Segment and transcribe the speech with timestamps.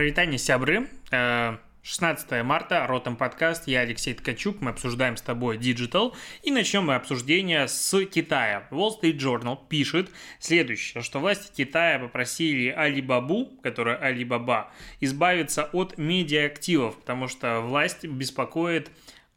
[0.00, 0.88] Привитание, сябры.
[1.10, 6.86] 16 э, марта, Ротом подкаст, я Алексей Ткачук, мы обсуждаем с тобой Digital, и начнем
[6.86, 8.66] мы обсуждение с Китая.
[8.70, 10.08] Wall Street Journal пишет
[10.38, 18.90] следующее, что власти Китая попросили Алибабу, которая Алибаба, избавиться от медиа-активов, потому что власть беспокоит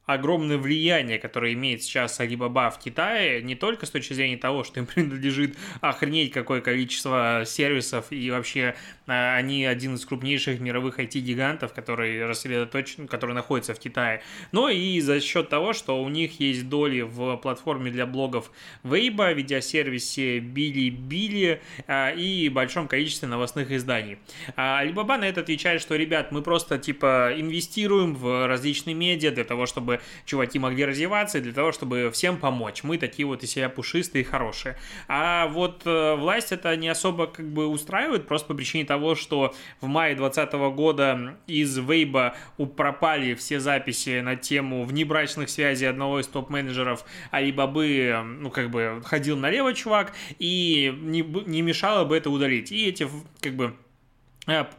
[0.06, 4.80] огромное влияние, которое имеет сейчас Alibaba в Китае, не только с точки зрения того, что
[4.80, 8.76] им принадлежит охренеть какое количество сервисов, и вообще
[9.06, 15.22] они один из крупнейших мировых IT-гигантов, который рассредоточен, который находится в Китае, но и за
[15.22, 18.52] счет того, что у них есть доли в платформе для блогов
[18.84, 24.18] Weibo, видеосервисе Bilibili а, и большом количестве новостных изданий.
[24.56, 29.44] А Alibaba на это отвечает, что, ребят, мы просто типа инвестируем в различные медиа для
[29.44, 32.84] того, чтобы чтобы чуваки могли развиваться, и для того, чтобы всем помочь.
[32.84, 34.78] Мы такие вот из себя пушистые и хорошие.
[35.08, 39.54] А вот э, власть это не особо как бы устраивает, просто по причине того, что
[39.82, 42.36] в мае 2020 года из Вейба
[42.78, 49.38] пропали все записи на тему внебрачных связей одного из топ-менеджеров Алибабы, ну, как бы, ходил
[49.38, 52.72] налево чувак, и не, не мешало бы это удалить.
[52.72, 53.08] И эти,
[53.42, 53.76] как бы,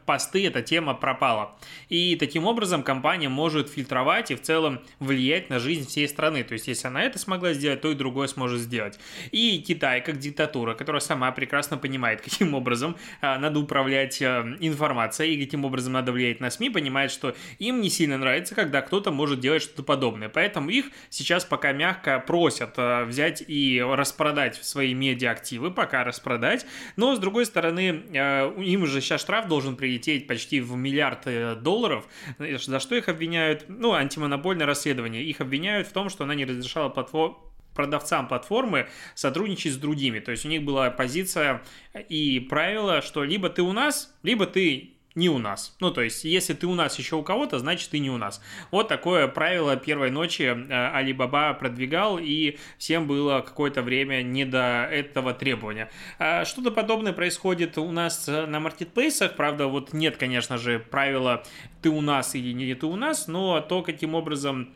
[0.04, 1.56] посты, эта тема пропала.
[1.88, 6.44] И таким образом компания может фильтровать и в целом влиять на жизнь всей страны.
[6.44, 8.98] То есть, если она это смогла сделать, то и другое сможет сделать.
[9.30, 15.36] И Китай, как диктатура, которая сама прекрасно понимает, каким образом э, надо управлять э, информацией
[15.36, 19.12] и каким образом надо влиять на СМИ, понимает, что им не сильно нравится, когда кто-то
[19.12, 20.28] может делать что-то подобное.
[20.28, 22.76] Поэтому их сейчас пока мягко просят
[23.06, 26.66] взять и распродать свои медиа-активы, пока распродать.
[26.96, 32.08] Но, с другой стороны, им уже сейчас штраф должен прилететь почти в миллиард э, долларов.
[32.38, 33.66] За что их обвиняют?
[33.69, 35.22] Ну, антимонопольное расследование.
[35.22, 37.36] Их обвиняют в том, что она не разрешала платформ
[37.75, 40.20] продавцам платформы сотрудничать с другими.
[40.20, 41.62] То есть у них была позиция
[42.08, 45.76] и правило, что либо ты у нас, либо ты не у нас.
[45.80, 48.42] Ну, то есть, если ты у нас еще у кого-то, значит, ты не у нас.
[48.70, 54.88] Вот такое правило первой ночи э, Алибаба продвигал, и всем было какое-то время не до
[54.91, 55.91] этого требования.
[56.19, 61.44] А что-то подобное происходит у нас на маркетплейсах, правда, вот нет, конечно же, правила
[61.82, 64.74] «ты у нас» или «не ты у нас», но то, каким образом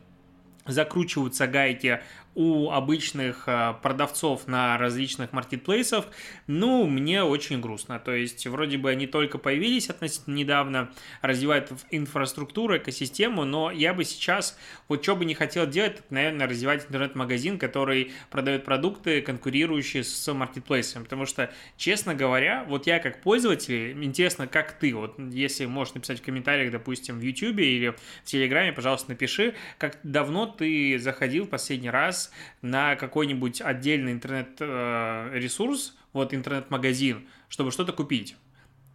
[0.65, 2.01] закручиваются гайки
[2.35, 6.05] у обычных а, продавцов на различных маркетплейсах,
[6.47, 7.99] ну, мне очень грустно.
[7.99, 10.91] То есть, вроде бы они только появились относительно недавно,
[11.21, 14.57] развивают инфраструктуру, экосистему, но я бы сейчас,
[14.87, 20.33] вот что бы не хотел делать, так, наверное, развивать интернет-магазин, который продает продукты, конкурирующие с
[20.33, 21.03] маркетплейсом.
[21.03, 26.19] Потому что, честно говоря, вот я как пользователь, интересно, как ты, вот если можешь написать
[26.19, 31.49] в комментариях, допустим, в YouTube или в Телеграме, пожалуйста, напиши, как давно ты заходил в
[31.49, 32.31] последний раз раз
[32.61, 38.35] на какой-нибудь отдельный интернет-ресурс, вот интернет-магазин, чтобы что-то купить.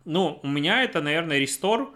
[0.05, 1.95] Ну, у меня это, наверное, рестор,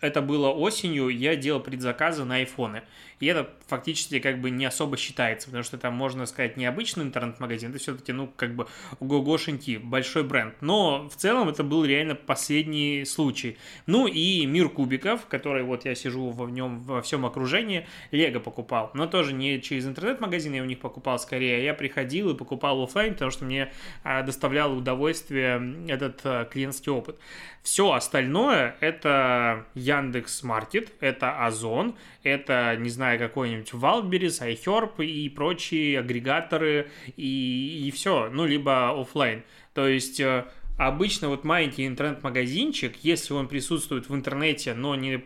[0.00, 2.82] это было осенью, я делал предзаказы на айфоны.
[3.20, 7.70] И это фактически как бы не особо считается, потому что там, можно сказать, необычный интернет-магазин,
[7.70, 8.66] это все-таки, ну, как бы
[8.98, 10.54] гогошеньки, большой бренд.
[10.60, 13.58] Но в целом это был реально последний случай.
[13.86, 18.90] Ну и мир кубиков, который вот я сижу в нем во всем окружении, Лего покупал.
[18.94, 23.12] Но тоже не через интернет-магазин я у них покупал скорее, я приходил и покупал офлайн,
[23.12, 27.18] потому что мне а, доставляло удовольствие этот а, клиентский опыт.
[27.62, 35.98] Все остальное это Яндекс Маркет, это Озон, это, не знаю, какой-нибудь Wildberries, iHerb и прочие
[35.98, 39.42] агрегаторы, и, и все, ну, либо офлайн.
[39.74, 45.24] То есть э, обычно вот маленький интернет-магазинчик, если он присутствует в интернете, но не,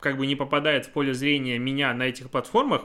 [0.00, 2.84] как бы не попадает в поле зрения меня на этих платформах,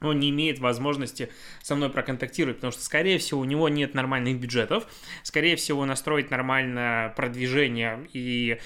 [0.00, 1.30] он не имеет возможности
[1.62, 4.86] со мной проконтактировать, потому что, скорее всего, у него нет нормальных бюджетов,
[5.22, 8.58] скорее всего, настроить нормальное продвижение и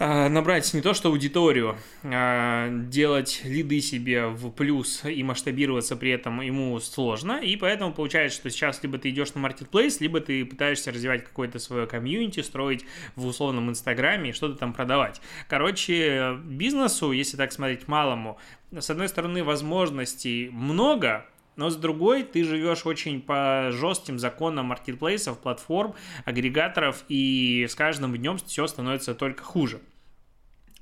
[0.00, 6.40] набрать не то что аудиторию, а делать лиды себе в плюс и масштабироваться при этом
[6.40, 10.90] ему сложно, и поэтому получается, что сейчас либо ты идешь на маркетплейс, либо ты пытаешься
[10.90, 15.20] развивать какое-то свое комьюнити, строить в условном инстаграме и что-то там продавать.
[15.48, 18.38] Короче, бизнесу, если так смотреть малому,
[18.72, 21.26] с одной стороны, возможностей много,
[21.56, 25.94] но с другой ты живешь очень по жестким законам маркетплейсов, платформ,
[26.24, 29.80] агрегаторов, и с каждым днем все становится только хуже.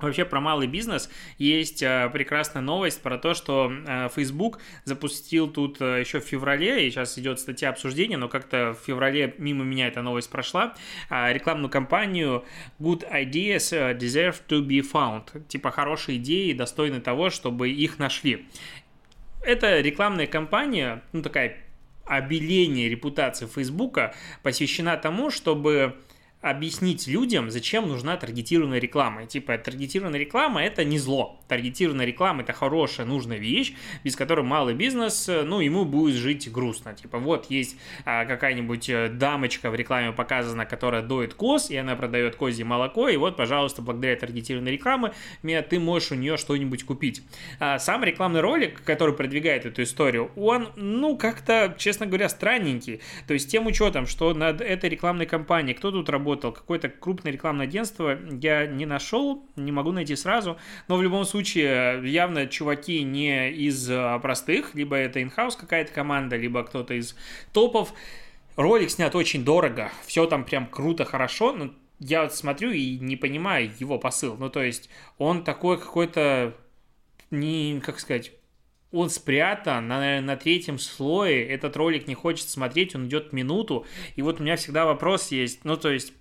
[0.00, 5.81] Вообще про малый бизнес есть э, прекрасная новость про то, что э, Facebook запустил тут
[5.81, 9.89] э, еще в феврале, и сейчас идет статья обсуждения, но как-то в феврале мимо меня
[9.89, 10.75] эта новость прошла,
[11.11, 12.45] рекламную кампанию
[12.79, 15.47] Good Ideas Deserve to be Found.
[15.49, 18.47] Типа хорошие идеи достойны того, чтобы их нашли.
[19.43, 21.59] Это рекламная кампания, ну такая
[22.05, 25.97] обеление репутации Фейсбука посвящена тому, чтобы
[26.40, 29.26] объяснить людям, зачем нужна таргетированная реклама.
[29.26, 31.40] Типа, таргетированная реклама– это не зло.
[31.49, 33.75] Таргетированная реклама– это хорошая, нужная вещь,
[34.05, 36.94] без которой малый бизнес, ну, ему будет жить грустно.
[36.94, 41.96] Типа, вот есть а, какая-нибудь э, дамочка в рекламе показана, которая доит коз, и она
[41.96, 45.12] продает козье молоко, и вот, пожалуйста, благодаря таргетированной рекламе
[45.43, 47.23] ты можешь у нее что-нибудь купить.
[47.58, 53.00] А сам рекламный ролик, который продвигает эту историю, он, ну, как-то, честно говоря, странненький.
[53.26, 56.53] То есть, тем учетом, что над этой рекламной кампанией кто тут работает, работал.
[56.53, 60.59] Какое-то крупное рекламное агентство я не нашел, не могу найти сразу.
[60.89, 66.37] Но в любом случае, явно чуваки не из а, простых, либо это инхаус какая-то команда,
[66.37, 67.17] либо кто-то из
[67.53, 67.93] топов.
[68.57, 71.71] Ролик снят очень дорого, все там прям круто, хорошо, но
[72.01, 74.37] я вот смотрю и не понимаю его посыл.
[74.37, 76.55] Ну, то есть, он такой какой-то,
[77.31, 78.33] не, как сказать,
[78.91, 83.87] он спрятан на, на третьем слое, этот ролик не хочет смотреть, он идет минуту,
[84.17, 86.13] и вот у меня всегда вопрос есть, ну, то есть,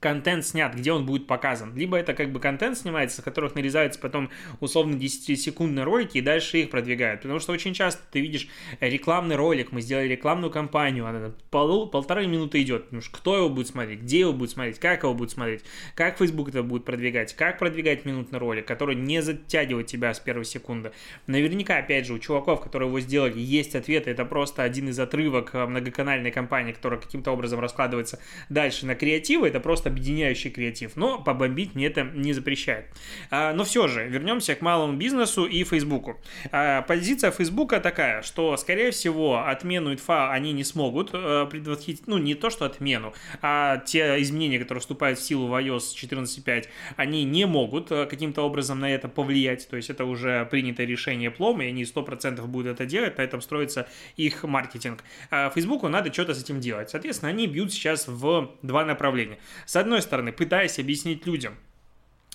[0.00, 1.74] контент снят, где он будет показан.
[1.74, 4.30] Либо это как бы контент снимается, с которых нарезаются потом
[4.60, 7.22] условно 10-секундные ролики и дальше их продвигают.
[7.22, 8.48] Потому что очень часто ты видишь
[8.80, 12.84] рекламный ролик, мы сделали рекламную кампанию, она пол, полторы минуты идет.
[12.84, 16.18] Потому что кто его будет смотреть, где его будет смотреть, как его будет смотреть, как
[16.18, 20.92] Facebook это будет продвигать, как продвигать минутный ролик, который не затягивает тебя с первой секунды.
[21.26, 24.10] Наверняка, опять же, у чуваков, которые его сделали, есть ответы.
[24.10, 28.18] Это просто один из отрывок э, многоканальной кампании, которая каким-то образом раскладывается
[28.48, 29.48] дальше на креативы.
[29.48, 32.86] Это просто объединяющий креатив, но побомбить мне это не запрещает.
[33.30, 36.20] А, но все же, вернемся к малому бизнесу и Фейсбуку.
[36.52, 42.18] А, позиция Фейсбука такая, что, скорее всего, отмену ИТФА они не смогут э, предотвратить, ну,
[42.18, 43.12] не то, что отмену,
[43.42, 48.42] а те изменения, которые вступают в силу в iOS 14.5, они не могут э, каким-то
[48.42, 52.74] образом на это повлиять, то есть это уже принятое решение плом, и они 100% будут
[52.74, 55.02] это делать, на этом строится их маркетинг.
[55.30, 56.90] А Фейсбуку надо что-то с этим делать.
[56.90, 59.38] Соответственно, они бьют сейчас в два направления.
[59.66, 61.56] С одной стороны, пытаясь объяснить людям,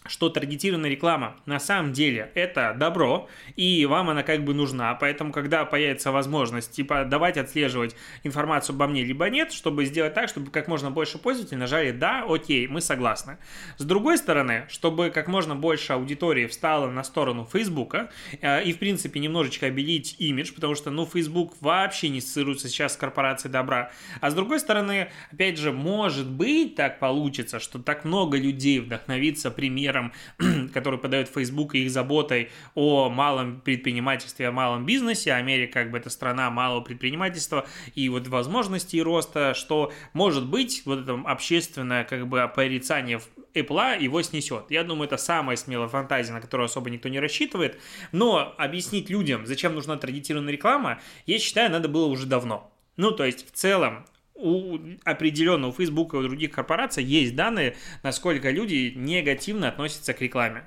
[0.06, 5.32] что таргетированная реклама на самом деле это добро, и вам она как бы нужна, поэтому
[5.32, 10.50] когда появится возможность типа давать отслеживать информацию обо мне, либо нет, чтобы сделать так, чтобы
[10.50, 13.38] как можно больше пользователей нажали «да, окей, мы согласны».
[13.78, 18.10] С другой стороны, чтобы как можно больше аудитории встала на сторону Фейсбука
[18.42, 22.94] э, и в принципе немножечко обелить имидж, потому что ну Facebook вообще не ассоциируется сейчас
[22.94, 28.04] с корпорацией добра, а с другой стороны, опять же, может быть так получится, что так
[28.04, 30.14] много людей вдохновится примером примером,
[30.74, 35.34] который подает Facebook и их заботой о малом предпринимательстве, о малом бизнесе.
[35.34, 41.00] Америка как бы это страна малого предпринимательства и вот возможностей роста, что может быть вот
[41.00, 43.22] это общественное как бы порицание
[43.54, 44.66] Apple его снесет.
[44.70, 47.80] Я думаю, это самая смелая фантазия, на которую особо никто не рассчитывает.
[48.12, 52.72] Но объяснить людям, зачем нужна таргетированная реклама, я считаю, надо было уже давно.
[52.98, 54.06] Ну, то есть, в целом,
[54.42, 60.22] у определенно у Facebook и у других корпораций есть данные, насколько люди негативно относятся к
[60.22, 60.64] рекламе.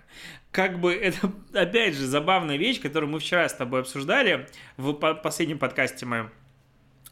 [0.53, 5.59] Как бы это, опять же, забавная вещь, которую мы вчера с тобой обсуждали в последнем
[5.59, 6.31] подкасте моем,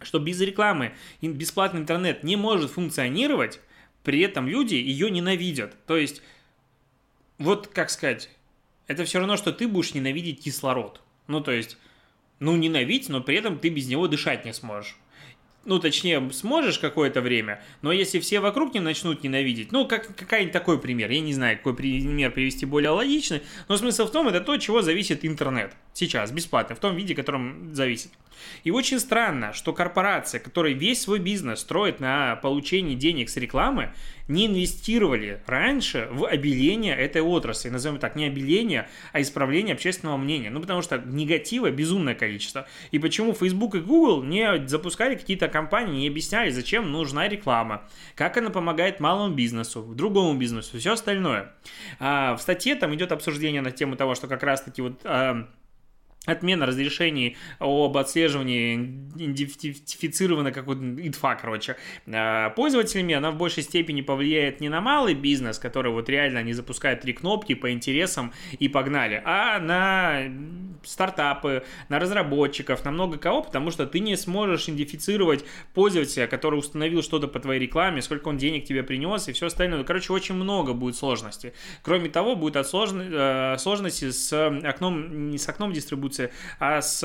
[0.01, 3.61] что без рекламы бесплатный интернет не может функционировать,
[4.05, 5.77] при этом люди ее ненавидят.
[5.87, 6.23] То есть,
[7.39, 8.31] вот как сказать,
[8.87, 11.01] это все равно, что ты будешь ненавидеть кислород.
[11.29, 11.79] Ну, то есть,
[12.41, 14.97] ну, ненавидеть, но при этом ты без него дышать не сможешь
[15.65, 20.53] ну, точнее, сможешь какое-то время, но если все вокруг не начнут ненавидеть, ну, как, какой-нибудь
[20.53, 24.41] такой пример, я не знаю, какой пример привести более логичный, но смысл в том, это
[24.41, 28.11] то, чего зависит интернет сейчас, бесплатно, в том виде, в котором зависит.
[28.65, 33.95] И очень странно, что корпорация, которая весь свой бизнес строит на получении денег с рекламы,
[34.29, 37.69] не инвестировали раньше в обеление этой отрасли.
[37.69, 40.51] Назовем так, не обеление, а исправление общественного мнения.
[40.51, 42.67] Ну, потому что негатива безумное количество.
[42.91, 48.37] И почему Facebook и Google не запускали какие-то компании, не объясняли, зачем нужна реклама, как
[48.37, 51.53] она помогает малому бизнесу, другому бизнесу, все остальное.
[51.99, 55.01] А, в статье там идет обсуждение на тему того, что как раз-таки вот...
[55.05, 55.49] А,
[56.27, 58.77] отмена разрешений об отслеживании
[59.17, 61.77] идентифицирована как вот ИТФА, короче,
[62.07, 66.53] а, пользователями, она в большей степени повлияет не на малый бизнес, который вот реально не
[66.53, 70.23] запускает три кнопки по интересам и погнали, а на
[70.85, 77.03] стартапы, на разработчиков, на много кого, потому что ты не сможешь идентифицировать пользователя, который установил
[77.03, 79.85] что-то по твоей рекламе, сколько он денег тебе принес и все остальное.
[79.85, 81.53] Короче, очень много будет сложностей.
[81.83, 86.12] Кроме того, будет от э, сложности с окном, не с окном дистрибуции,
[86.59, 87.05] а с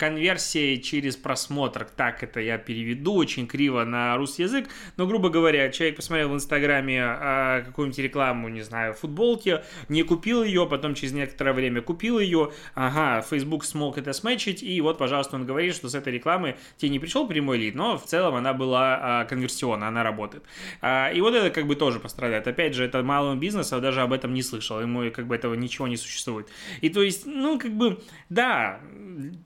[0.00, 1.84] конверсия через просмотр.
[1.84, 4.66] Так это я переведу очень криво на русский язык.
[4.96, 10.42] Но, грубо говоря, человек посмотрел в Инстаграме а, какую-нибудь рекламу, не знаю, футболки, не купил
[10.42, 12.50] ее, потом через некоторое время купил ее.
[12.74, 16.88] Ага, Facebook смог это сметчить, и вот, пожалуйста, он говорит, что с этой рекламы тебе
[16.88, 20.44] не пришел прямой лид, но в целом она была а, конверсионна, она работает.
[20.80, 22.48] А, и вот это как бы тоже пострадает.
[22.48, 25.86] Опять же, это малому бизнесу даже об этом не слышал, ему как бы этого ничего
[25.88, 26.48] не существует.
[26.80, 28.80] И то есть, ну, как бы, да,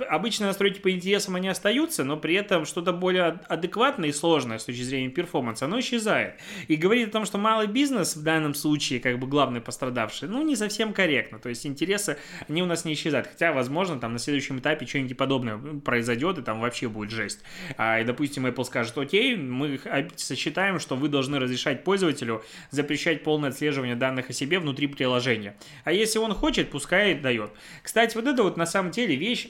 [0.08, 4.64] обычно настройки по интересам они остаются, но при этом что-то более адекватное и сложное с
[4.64, 6.34] точки зрения перформанса, оно исчезает.
[6.68, 10.42] И говорит о том, что малый бизнес в данном случае, как бы главный пострадавший, ну,
[10.42, 11.38] не совсем корректно.
[11.38, 13.26] То есть интересы, они у нас не исчезают.
[13.26, 17.40] Хотя, возможно, там на следующем этапе что-нибудь подобное произойдет, и там вообще будет жесть.
[17.76, 19.80] А, и, допустим, Apple скажет, окей, мы
[20.16, 25.56] сочетаем, что вы должны разрешать пользователю запрещать полное отслеживание данных о себе внутри приложения.
[25.84, 27.50] А если он хочет, пускай дает.
[27.82, 29.48] Кстати, вот это вот на самом деле вещь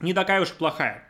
[0.00, 1.04] не такая уж плохая.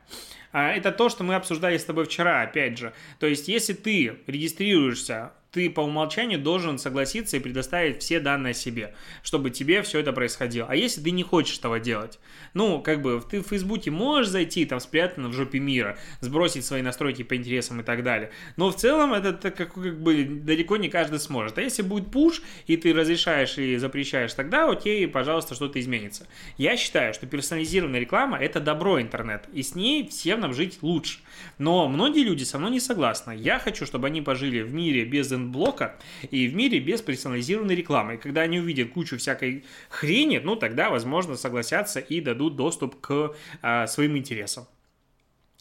[0.52, 2.92] А, это то, что мы обсуждали с тобой вчера, опять же.
[3.18, 8.55] То есть, если ты регистрируешься ты по умолчанию должен согласиться и предоставить все данные о
[8.55, 10.69] себе, чтобы тебе все это происходило.
[10.71, 12.21] А если ты не хочешь этого делать?
[12.55, 16.81] Ну, как бы, ты в Фейсбуке можешь зайти, там, спрятано в жопе мира, сбросить свои
[16.81, 18.31] настройки по интересам и так далее.
[18.57, 21.59] Но в целом это, как, как бы далеко не каждый сможет.
[21.59, 26.29] А если будет пуш, и ты разрешаешь и запрещаешь, тогда окей, пожалуйста, что-то изменится.
[26.57, 31.19] Я считаю, что персонализированная реклама– это добро интернет, и с ней всем нам жить лучше.
[31.59, 33.35] Но многие люди со мной не согласны.
[33.37, 35.97] Я хочу, чтобы они пожили в мире без блока
[36.30, 38.14] и в мире без персонализированной рекламы.
[38.14, 43.35] И когда они увидят кучу всякой хрени, ну тогда, возможно, согласятся и дадут доступ к
[43.62, 44.66] а, своим интересам.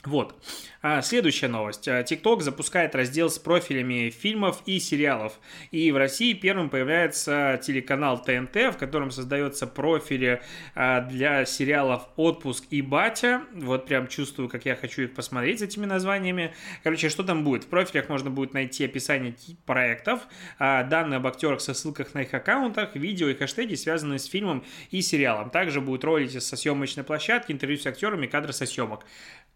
[0.06, 0.36] Вот.
[0.84, 1.88] А, следующая новость.
[1.88, 5.40] TikTok а, запускает раздел с профилями фильмов и сериалов.
[5.72, 10.42] И в России первым появляется телеканал ТНТ, в котором создается профили
[10.76, 13.42] а, для сериалов «Отпуск» и «Батя».
[13.54, 16.54] Вот прям чувствую, как я хочу их посмотреть с этими названиями.
[16.84, 17.64] Короче, что там будет?
[17.64, 19.36] В профилях можно будет найти описание
[19.66, 20.22] проектов,
[20.60, 25.02] данные об актерах со ссылках на их аккаунтах, видео и хэштеги, связанные с фильмом и
[25.02, 25.50] сериалом.
[25.50, 29.04] Также будут ролики со съемочной площадки, интервью с актерами, кадры со съемок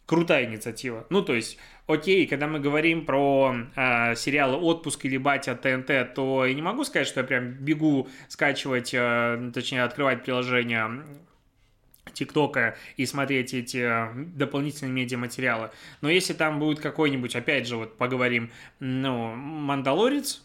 [0.05, 1.05] крутая инициатива.
[1.09, 6.45] Ну, то есть, окей, когда мы говорим про э, сериалы «Отпуск» или «Батя» ТНТ, то
[6.45, 11.03] я не могу сказать, что я прям бегу скачивать, э, точнее, открывать приложение
[12.13, 15.71] ТикТока и смотреть эти э, дополнительные медиаматериалы.
[16.01, 20.41] Но если там будет какой-нибудь, опять же, вот поговорим, ну, «Мандалорец»,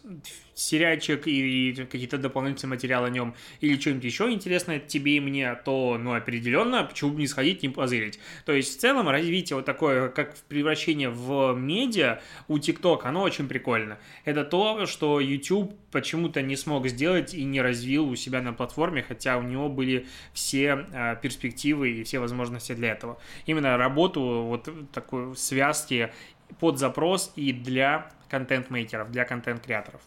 [0.57, 5.97] сериальчик и какие-то дополнительные материалы о нем, или что-нибудь еще интересное тебе и мне, то,
[5.99, 8.19] ну, определенно, почему бы не сходить, не позырить.
[8.45, 13.47] То есть, в целом, развитие вот такое, как превращение в медиа у TikTok, оно очень
[13.47, 13.99] прикольно.
[14.25, 19.03] Это то, что YouTube почему-то не смог сделать и не развил у себя на платформе,
[19.03, 23.17] хотя у него были все э, перспективы и все возможности для этого.
[23.45, 26.11] Именно работу вот такой связки
[26.59, 30.01] под запрос и для контент-мейкеров, для контент-креаторов.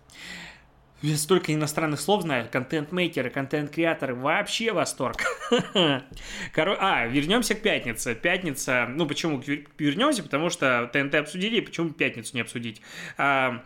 [1.02, 2.46] Я столько иностранных слов знаю.
[2.50, 4.14] Контент-мейкеры, контент-креаторы.
[4.14, 5.16] Вообще восторг.
[6.54, 6.76] Коро...
[6.78, 8.14] А, вернемся к пятнице.
[8.14, 8.86] Пятница...
[8.86, 9.42] Ну, почему
[9.78, 10.22] вернемся?
[10.22, 12.82] Потому что ТНТ обсудили, почему пятницу не обсудить?
[13.16, 13.64] А,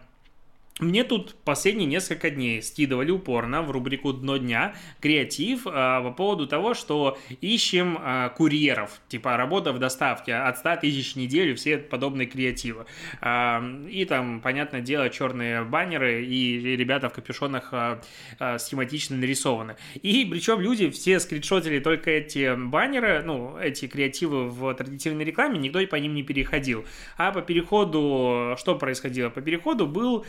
[0.81, 6.49] мне тут последние несколько дней скидывали упорно в рубрику «Дно дня» креатив а, по поводу
[6.49, 11.79] того, что ищем а, курьеров, типа работа в доставке от 100 тысяч в неделю, все
[11.79, 12.87] подобные креативы.
[13.21, 18.01] А, и там, понятное дело, черные баннеры и ребята в капюшонах а,
[18.41, 19.77] а, схематично нарисованы.
[20.03, 25.79] И причем люди все скриншотили только эти баннеры, ну, эти креативы в традиционной рекламе, никто
[25.87, 26.85] по ним не переходил.
[27.17, 29.31] А по переходу, что происходило?
[29.31, 30.27] По переходу был...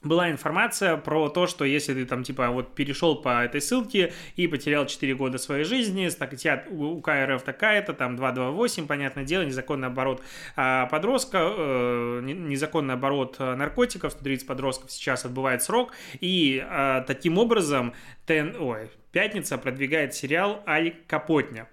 [0.00, 4.46] была информация про то, что если ты там типа вот перешел по этой ссылке и
[4.46, 10.22] потерял 4 года своей жизни, статья у КРФ такая-то, там 228, понятное дело, незаконный оборот
[10.54, 17.92] а, подростка, э, незаконный оборот наркотиков, 130 подростков сейчас отбывает срок, и а, таким образом
[18.24, 21.66] тен, ой, Пятница продвигает сериал «Аль Капотня».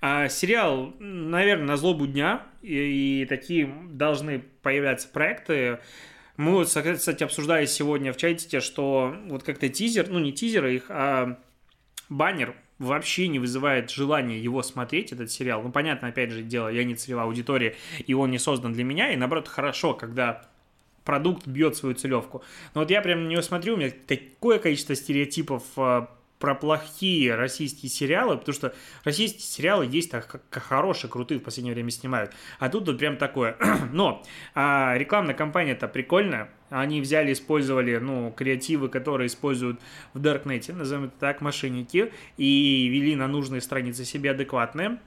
[0.00, 5.80] А, сериал, наверное, на злобу дня, и, и такие должны появляться проекты.
[6.36, 10.84] Мы вот, кстати, обсуждали сегодня в чате, что вот как-то тизер, ну не тизеры их,
[10.88, 11.40] а
[12.08, 15.62] баннер вообще не вызывает желания его смотреть, этот сериал.
[15.62, 17.74] Ну, понятно, опять же, дело, я не целевая аудитория,
[18.06, 20.48] и он не создан для меня, и наоборот, хорошо, когда
[21.02, 22.42] продукт бьет свою целевку.
[22.74, 27.34] Но вот я прям на него смотрю, у меня такое количество стереотипов а, про плохие
[27.34, 32.32] российские сериалы, потому что российские сериалы есть так как хорошие, крутые в последнее время снимают.
[32.58, 33.56] А тут вот прям такое.
[33.92, 34.22] Но
[34.54, 36.50] а, рекламная кампания-то прикольная.
[36.70, 39.80] Они взяли, использовали, ну, креативы, которые используют
[40.12, 44.98] в Даркнете, назовем это так, мошенники, и вели на нужные страницы себе адекватные.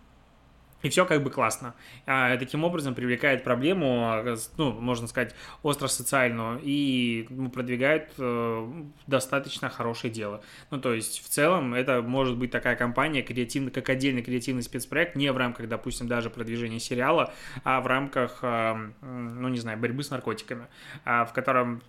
[0.82, 1.76] И все как бы классно.
[2.06, 4.24] А, таким образом привлекает проблему,
[4.58, 8.72] ну, можно сказать, остро-социальную, и ну, продвигает э,
[9.08, 10.42] достаточно хорошее дело.
[10.72, 15.16] Ну, то есть, в целом, это может быть такая компания, креативный, как отдельный креативный спецпроект,
[15.16, 17.34] не в рамках, допустим, даже продвижения сериала,
[17.64, 20.68] а в рамках, э, ну, не знаю, борьбы с наркотиками,
[21.06, 21.82] э, в котором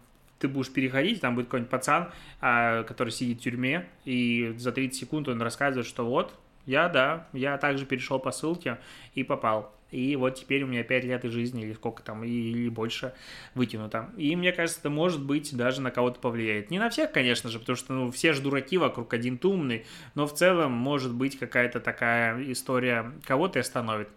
[0.42, 4.98] ты будешь переходить, там будет какой-нибудь пацан, э, который сидит в тюрьме, и за 30
[4.98, 6.34] секунд он рассказывает, что вот,
[6.66, 8.78] я, да, я также перешел по ссылке
[9.14, 9.74] и попал.
[9.92, 13.12] И вот теперь у меня 5 лет из жизни, или сколько там, или больше
[13.54, 14.10] вытянуто.
[14.16, 16.70] И мне кажется, это может быть даже на кого-то повлияет.
[16.70, 19.84] Не на всех, конечно же, потому что ну, все же дураки вокруг, один ты умный,
[20.14, 24.08] но в целом может быть какая-то такая история кого-то остановит.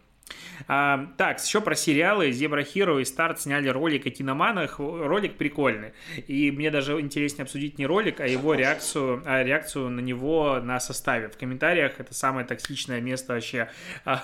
[0.67, 2.32] А, так, еще про сериалы.
[2.32, 4.79] Зебра Хиро и Старт сняли ролик о киноманах.
[4.79, 5.94] Ролик прикольный.
[6.27, 10.79] И мне даже интереснее обсудить не ролик, а его реакцию, а реакцию на него на
[10.79, 11.29] составе.
[11.29, 13.70] В комментариях это самое токсичное место вообще
[14.05, 14.24] а,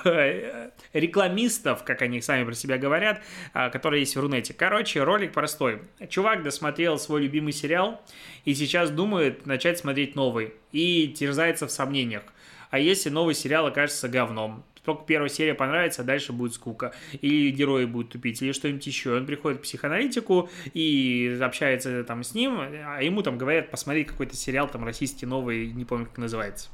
[0.94, 3.22] рекламистов, как они сами про себя говорят,
[3.54, 4.54] а, которые есть в Рунете.
[4.54, 5.82] Короче, ролик простой.
[6.10, 8.02] Чувак досмотрел свой любимый сериал
[8.46, 10.54] и сейчас думает начать смотреть новый.
[10.72, 12.24] И терзается в сомнениях.
[12.70, 14.64] А если новый сериал окажется говном?
[14.84, 16.94] Только первая серия понравится, а дальше будет скука.
[17.22, 19.16] Или герои будут тупить, или что-нибудь еще.
[19.16, 24.36] Он приходит к психоаналитику и общается там с ним, а ему там говорят, посмотри какой-то
[24.36, 26.70] сериал там российский новый, не помню, как называется.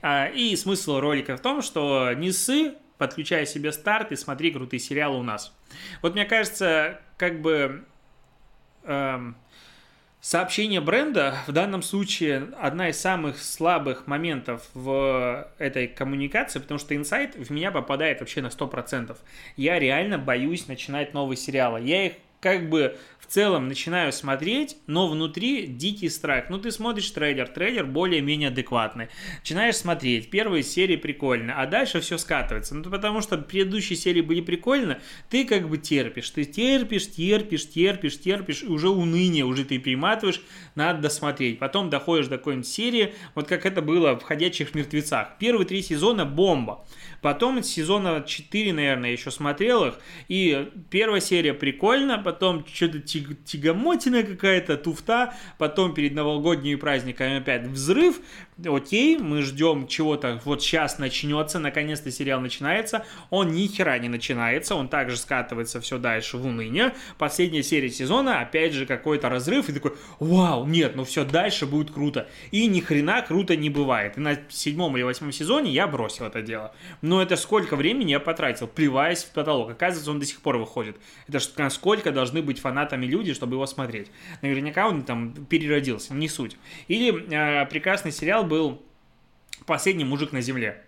[0.00, 4.80] А, и смысл ролика в том, что не ссы, подключай себе старт и смотри крутые
[4.80, 5.56] сериалы у нас.
[6.02, 7.84] Вот мне кажется, как бы...
[8.84, 9.36] Эм,
[10.24, 16.94] Сообщение бренда в данном случае одна из самых слабых моментов в этой коммуникации, потому что
[16.94, 19.16] инсайт в меня попадает вообще на 100%.
[19.56, 21.80] Я реально боюсь начинать новые сериалы.
[21.80, 22.12] Я их
[22.42, 26.50] как бы в целом начинаю смотреть, но внутри дикий страх.
[26.50, 29.08] Ну, ты смотришь трейлер, трейлер более-менее адекватный.
[29.38, 32.74] Начинаешь смотреть, первые серии прикольно, а дальше все скатывается.
[32.74, 34.98] Ну, потому что предыдущие серии были прикольно,
[35.30, 36.28] ты как бы терпишь.
[36.30, 40.42] Ты терпишь, терпишь, терпишь, терпишь, и уже уныние, уже ты приматываешь,
[40.74, 41.60] надо досмотреть.
[41.60, 45.38] Потом доходишь до какой-нибудь серии, вот как это было в «Ходячих мертвецах».
[45.38, 46.84] Первые три сезона бомба.
[47.22, 49.94] Потом сезона 4, наверное, еще смотрел их.
[50.26, 55.34] И первая серия прикольно, потом что-то тиг тягомотина какая-то, туфта.
[55.58, 58.20] Потом перед новогодними праздниками опять взрыв.
[58.64, 63.04] Окей, мы ждем чего-то, вот сейчас начнется, наконец-то сериал начинается.
[63.30, 66.94] Он ни хера не начинается, он также скатывается все дальше в уныние.
[67.18, 71.90] Последняя серия сезона, опять же, какой-то разрыв, и такой, вау, нет, ну все, дальше будет
[71.90, 72.28] круто.
[72.50, 74.16] И ни хрена круто не бывает.
[74.16, 76.74] И на седьмом или восьмом сезоне я бросил это дело.
[77.00, 79.70] Но это сколько времени я потратил, плеваясь в потолок.
[79.70, 80.96] Оказывается, он до сих пор выходит.
[81.26, 84.08] Это насколько должны быть фанатами люди, чтобы его смотреть.
[84.42, 86.56] Наверняка он там переродился, не суть.
[86.86, 88.80] Или э, прекрасный сериал был
[89.66, 90.84] «Последний мужик на земле».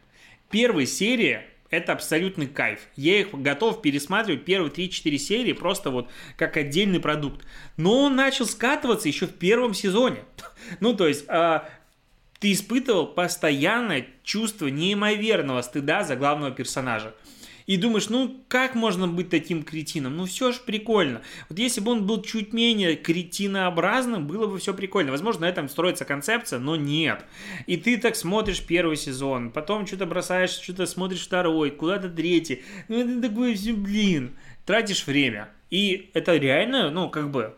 [0.51, 2.79] Первая серия это абсолютный кайф.
[2.95, 7.45] Я их готов пересматривать первые 3-4 серии просто вот как отдельный продукт.
[7.77, 10.25] Но он начал скатываться еще в первом сезоне.
[10.81, 11.69] Ну, то есть, а,
[12.39, 17.13] ты испытывал постоянное чувство неимоверного стыда за главного персонажа.
[17.67, 20.17] И думаешь, ну как можно быть таким кретином?
[20.17, 21.23] Ну все же прикольно.
[21.49, 25.13] Вот если бы он был чуть менее кретинообразным, было бы все прикольно.
[25.13, 27.25] Возможно, на этом строится концепция, но нет.
[27.67, 32.63] И ты так смотришь первый сезон, потом что-то бросаешь, что-то смотришь второй, куда-то третий.
[32.89, 35.49] Ну это такое блин, тратишь время.
[35.71, 37.55] И это реально, ну как бы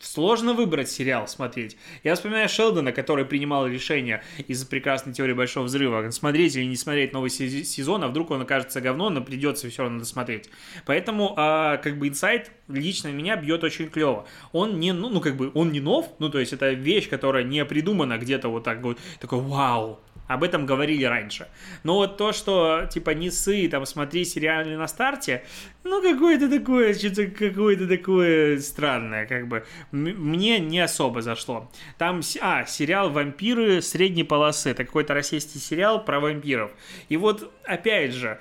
[0.00, 1.76] Сложно выбрать сериал смотреть.
[2.04, 7.12] Я вспоминаю Шелдона, который принимал решение из-за прекрасной теории Большого Взрыва, смотреть или не смотреть
[7.12, 10.50] новый сезон, а вдруг он окажется говно, но придется все равно досмотреть.
[10.86, 14.24] Поэтому, а, как бы, инсайт лично меня бьет очень клево.
[14.52, 17.42] Он не, ну, ну, как бы, он не нов, ну, то есть это вещь, которая
[17.42, 21.48] не придумана где-то вот так вот, такой, вау, об этом говорили раньше.
[21.82, 25.44] Но вот то, что, типа, не сы, там, смотри сериалы на старте,
[25.82, 31.70] ну, какое-то такое, что-то какое-то такое странное, как бы, мне не особо зашло.
[31.96, 36.70] Там, а, сериал «Вампиры средней полосы», это какой-то российский сериал про вампиров.
[37.08, 38.38] И вот, опять же,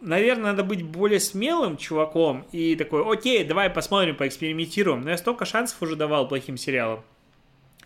[0.00, 5.02] наверное, надо быть более смелым чуваком и такой, окей, давай посмотрим, поэкспериментируем.
[5.02, 7.02] Но я столько шансов уже давал плохим сериалам,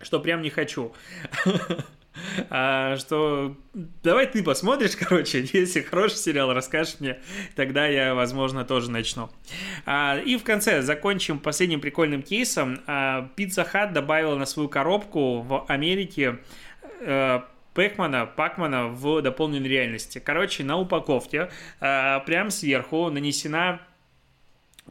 [0.03, 0.93] что прям не хочу.
[2.51, 7.21] А, что давай ты посмотришь, короче, если хороший сериал, расскажешь мне,
[7.55, 9.31] тогда я, возможно, тоже начну.
[9.87, 12.81] А, и в конце закончим последним прикольным кейсом.
[12.87, 16.39] А, Pizza Hut добавила на свою коробку в Америке
[17.01, 17.45] а,
[17.75, 20.19] Пэкмана, Пакмана в дополненной реальности.
[20.19, 23.81] Короче, на упаковке а, прям сверху нанесена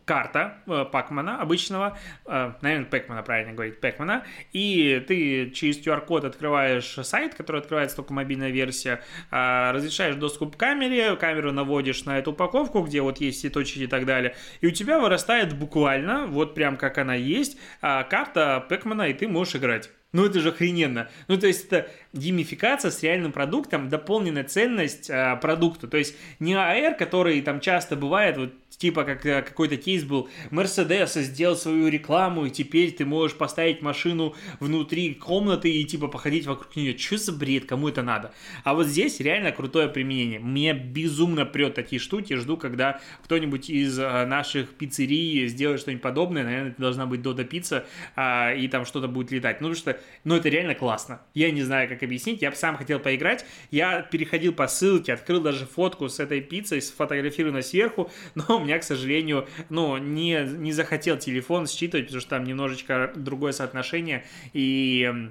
[0.09, 1.95] карта э, Пакмана обычного,
[2.25, 8.11] э, наверное, Пэкмана правильно говорить, Пэкмана, и ты через QR-код открываешь сайт, который открывается только
[8.13, 13.37] мобильная версия, э, разрешаешь доступ к камере, камеру наводишь на эту упаковку, где вот есть
[13.37, 17.59] все точки и так далее, и у тебя вырастает буквально, вот прям как она есть,
[17.83, 19.91] э, карта Пэкмана, и ты можешь играть.
[20.11, 21.07] Ну это же охрененно.
[21.27, 25.87] Ну то есть это геймификация с реальным продуктом, дополненная ценность э, продукту.
[25.87, 30.29] То есть не AR, который там часто бывает, вот типа как э, какой-то кейс был,
[30.49, 36.47] Mercedes сделал свою рекламу, и теперь ты можешь поставить машину внутри комнаты и типа походить
[36.47, 36.97] вокруг нее.
[36.97, 38.33] Что за бред, кому это надо?
[38.63, 40.39] А вот здесь реально крутое применение.
[40.39, 46.43] Мне безумно прет такие штуки, жду, когда кто-нибудь из э, наших пиццерий сделает что-нибудь подобное,
[46.43, 49.61] наверное, это должна быть Дода пицца, а, и там что-то будет летать.
[49.61, 51.21] Ну, потому что, ну, это реально классно.
[51.33, 55.41] Я не знаю, как объяснить, я бы сам хотел поиграть, я переходил по ссылке, открыл
[55.41, 61.17] даже фотку с этой пиццей, сфотографированной сверху, но меня, к сожалению, ну, не, не захотел
[61.17, 65.29] телефон считывать, потому что там немножечко другое соотношение, и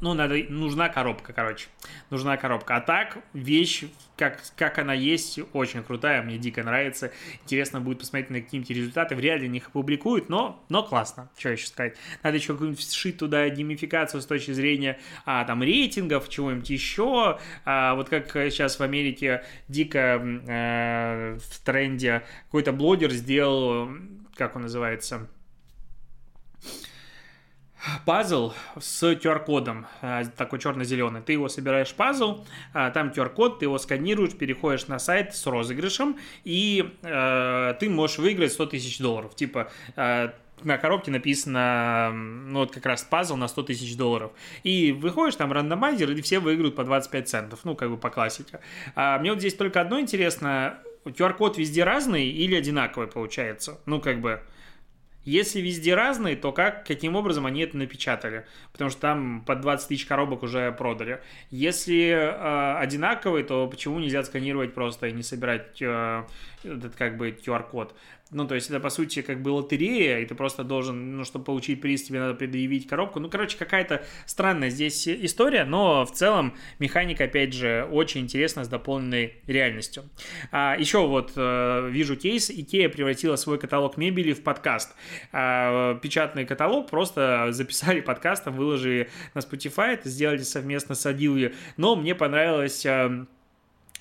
[0.00, 1.68] ну, надо, нужна коробка, короче.
[2.10, 2.76] Нужна коробка.
[2.76, 3.84] А так, вещь,
[4.16, 7.12] как, как она есть, очень крутая, мне дико нравится.
[7.42, 9.14] Интересно будет посмотреть на какие-нибудь результаты.
[9.14, 11.30] Вряд ли их публикуют, но, но классно.
[11.38, 11.96] Что еще сказать?
[12.22, 17.38] Надо еще какую-нибудь сшить туда геймификацию с точки зрения а, там рейтингов, чего-нибудь еще.
[17.64, 23.90] А, вот как сейчас в Америке дико э, в тренде какой-то блогер сделал,
[24.34, 25.28] как он называется,
[28.04, 31.22] пазл с QR-кодом, э, такой черно-зеленый.
[31.22, 36.18] Ты его собираешь пазл, э, там QR-код, ты его сканируешь, переходишь на сайт с розыгрышем,
[36.44, 39.34] и э, ты можешь выиграть 100 тысяч долларов.
[39.34, 40.30] Типа, э,
[40.62, 44.32] на коробке написано, ну вот как раз пазл на 100 тысяч долларов.
[44.62, 48.60] И выходишь, там рандомайзер, и все выиграют по 25 центов, ну как бы по классике.
[48.94, 53.80] А мне вот здесь только одно интересно, QR-код везде разный или одинаковый получается?
[53.86, 54.42] Ну как бы...
[55.24, 58.46] Если везде разные, то как, каким образом они это напечатали?
[58.72, 61.20] Потому что там под 20 тысяч коробок уже продали.
[61.50, 66.24] Если э, одинаковые, то почему нельзя сканировать просто и не собирать э,
[66.64, 67.94] этот как бы QR-код?
[68.32, 71.44] Ну, то есть это, по сути, как бы лотерея, и ты просто должен, ну, чтобы
[71.44, 73.18] получить приз, тебе надо предъявить коробку.
[73.18, 78.68] Ну, короче, какая-то странная здесь история, но в целом механика, опять же, очень интересна с
[78.68, 80.04] дополненной реальностью.
[80.52, 84.94] А, еще вот э, вижу кейс, Икея превратила свой каталог мебели в подкаст.
[85.32, 91.96] А, печатный каталог просто записали подкастом, выложили на Spotify, это сделали совместно с Адилью, но
[91.96, 93.26] мне понравилось э,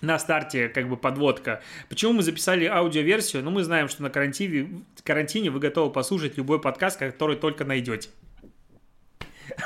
[0.01, 1.61] на старте как бы подводка.
[1.89, 3.43] Почему мы записали аудиоверсию?
[3.43, 8.09] Ну, мы знаем, что на карантине, карантине вы готовы послушать любой подкаст, который только найдете.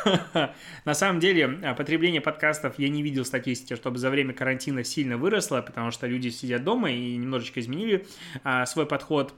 [0.85, 5.17] На самом деле, а, потребление подкастов я не видел статистики, чтобы за время карантина сильно
[5.17, 8.05] выросло, потому что люди сидят дома и немножечко изменили
[8.43, 9.33] а, свой подход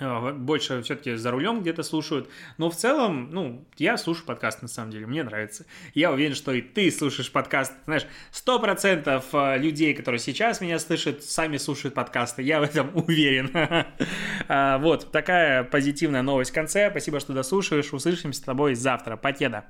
[0.00, 2.28] больше все-таки за рулем где-то слушают.
[2.58, 5.66] Но в целом, ну, я слушаю подкаст на самом деле, мне нравится.
[5.94, 7.72] Я уверен, что и ты слушаешь подкаст.
[7.84, 12.42] Знаешь, сто процентов а, людей, которые сейчас меня слышат, сами слушают подкасты.
[12.42, 13.50] Я в этом уверен.
[14.48, 16.90] А, вот, такая позитивная новость в конце.
[16.90, 17.92] Спасибо, что дослушаешь.
[17.92, 19.16] Услышимся с тобой завтра.
[19.16, 19.64] Покеда.